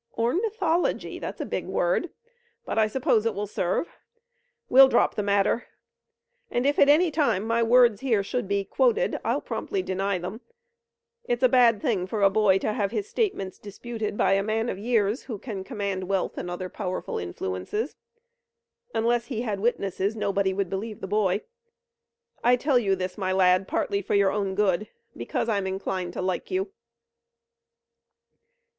[0.17, 1.19] "Ornithology?
[1.19, 2.09] That's a big word,
[2.65, 3.99] but I suppose it will serve.
[4.67, 5.67] We'll drop the matter,
[6.49, 10.41] and if at any time my words here should be quoted I'll promptly deny them.
[11.25, 14.69] It's a bad thing for a boy to have his statements disputed by a man
[14.69, 17.95] of years who can command wealth and other powerful influences.
[18.95, 21.41] Unless he had witnesses nobody would believe the boy.
[22.43, 26.23] I tell you this, my lad, partly for your own good, because I'm inclined to
[26.23, 26.71] like you."